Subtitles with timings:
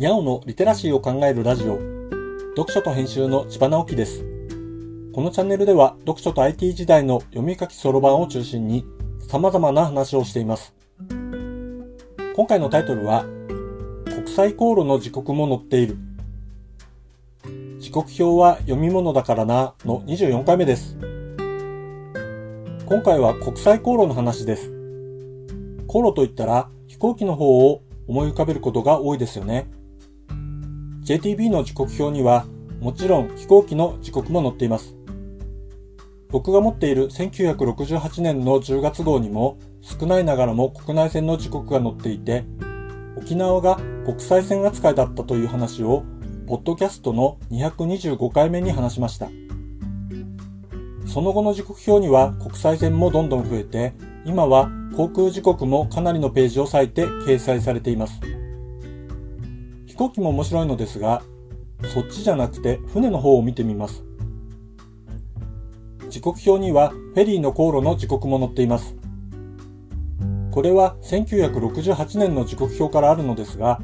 [0.00, 1.78] にゃおのリテラシーを考えるラジオ、
[2.56, 4.24] 読書と編集の千葉直樹です。
[5.12, 8.86] このチャンネルでは読書と IT 時代の読み書きそろばんを中心に
[9.28, 10.74] 様々な話をしています。
[12.34, 13.26] 今回のタイトルは、
[14.06, 15.98] 国際航路の時刻も載っている。
[17.78, 20.96] 時刻表は読み物だからなの24回目です。
[22.86, 24.70] 今回は国際航路の話です。
[25.86, 29.70] 航路といったら飛行機の方を思い浮かべることが多いですよね。
[31.02, 32.46] JTB の時刻表には
[32.80, 34.94] もちろん飛行機の時刻も載っています。
[36.28, 42.44] 僕が持っている1968年の10月号にも少ないながらも国内線の時刻が載っていて、
[43.16, 46.04] 沖縄が国際線扱いだったという話を、
[46.46, 49.28] ポッドキャストの225回目に話しました。
[51.06, 58.20] その後の時刻表には国際線もどんどん増えて、今は航空時刻もかなりのページを割いて掲載されています。
[60.00, 61.22] 飛行機も面白いのですが、
[61.92, 64.02] そっちじゃなくて船の方を見てみます。
[66.08, 68.96] 時刻表にはフェリーの航路の時刻も載っています。
[70.52, 73.78] これは1968年の時刻表からあるのですが、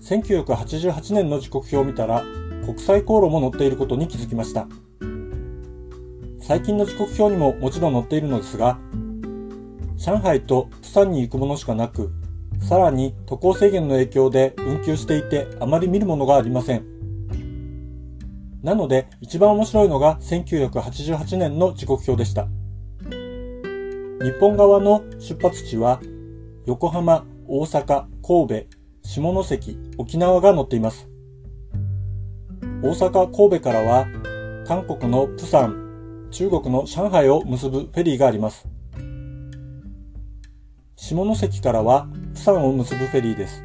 [0.00, 2.24] 1988年の時刻表を見たら
[2.64, 4.66] 国際航路も載っていることに気づきました。
[6.40, 8.78] 最近の時刻表にももちろん載っているのですが、
[9.98, 12.10] 上海と釜山に行くものしかなく、
[12.62, 16.84] さらに渡航制限の影響で運休していてあまり見るものがありません。
[18.62, 22.46] なので一番面白いのが1988年の時刻表でした。
[24.22, 26.00] 日本側の出発地は
[26.64, 28.66] 横浜、大阪、神戸、
[29.02, 31.08] 下関、沖縄が載っています。
[32.82, 34.06] 大阪、神戸からは
[34.64, 38.71] 韓国のプサン、中国の上海を結ぶフェリーがあります。
[41.02, 42.06] 下関からは
[42.44, 43.64] 釜山を結ぶフェリーです。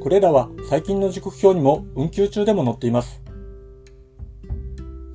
[0.00, 3.22] これらは最近の時刻表にも運休中でも載っています。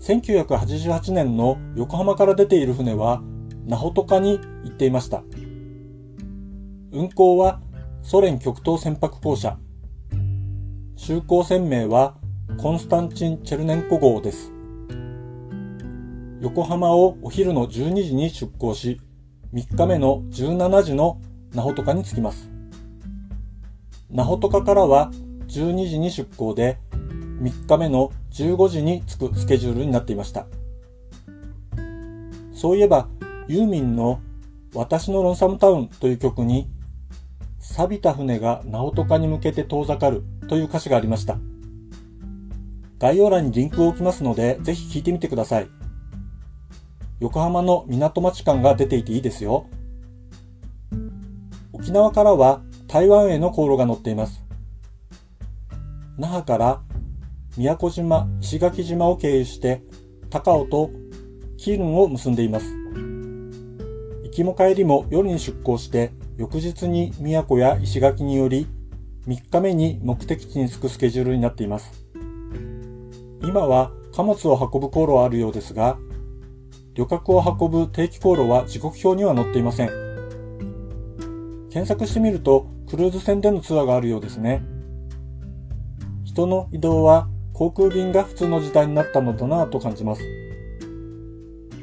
[0.02, 3.24] 1988年の横浜から出ている船は、
[3.66, 5.24] ナホトカに行っていました。
[6.92, 7.60] 運航は
[8.04, 9.58] ソ連極東船舶公社。
[10.96, 12.18] 就航船名は
[12.60, 14.54] コンスタンチン・チェルネンコ号です。
[16.40, 19.02] 横浜をお昼の12時に出港し、
[19.54, 21.20] 3日目の17時の
[21.54, 22.50] ナホトカに着きます。
[24.10, 25.12] ナホトカからは
[25.48, 26.78] 12時に出港で、
[27.42, 30.48] 3日目の15時に着くスケジュールになっていました。
[32.54, 33.10] そういえば、
[33.50, 34.22] ユーミンの
[34.74, 36.70] 私のロンサムタウンという曲に、
[37.60, 41.38] 錆びた船がナホトカに向けて遠ざかるという歌詞がありました。
[43.00, 45.81] 概要欄にリンクを置きますので、ぜひ聴いてみてください。
[47.22, 49.68] 横浜の港町感が出ていていいですよ。
[51.72, 54.44] 沖縄からは台湾への航路が載っています。
[56.18, 56.82] 那覇から
[57.58, 59.84] 宮古島、石垣島を経由して
[60.32, 60.90] 高尾と
[61.58, 62.66] キルンを結んでいます。
[64.24, 68.66] 行きも帰りも夜に出港して翌日に宮古や石垣により
[69.28, 71.92] 3日目に目的地に着くスケジュールになっています。
[73.44, 76.00] 今は貨物を運ぶ航路はあるようですが、
[76.94, 79.90] 旅客を運ぶ定期航路は時刻表には載っていません。
[81.70, 84.62] 検索してみるとクルーズ船でのツアーがあるようですね。
[86.26, 90.22] 人の移動は航空便が普通の時代になったのだなぁと感じます。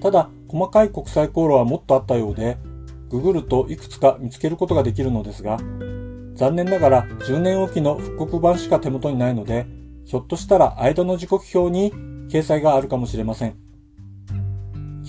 [0.01, 2.59] ただ、細かい国際航路はもっとあったようで、
[3.11, 5.59] ググるといくつか見つけることができるのですが、
[6.35, 9.67] 残念ながら10年おきの復刻版しか手元にないので、
[10.05, 11.93] ひょっとしたら間の時刻表に
[12.29, 13.68] 掲載があるかもしれません。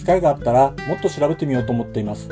[0.10, 2.30] 機会があったらもっと調べてみようと思っています。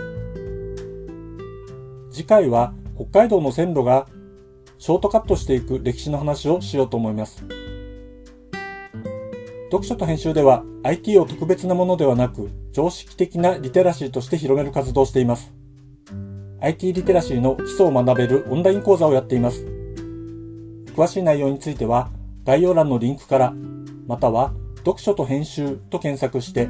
[2.10, 4.08] 次回は北海道の線路が
[4.80, 7.46] ショートカットしていく歴史の話をしようと思います。
[9.66, 15.54] 読書と編集では IT を特別なものではなく常識的なリテラシーとして広める活動をしています。
[16.62, 19.63] IT リテラシーの基礎を学べるオンライン講座をやっています。
[20.96, 22.10] 詳しい内容については
[22.44, 23.54] 概要欄のリンクから
[24.07, 26.69] または読書と編集と検索して、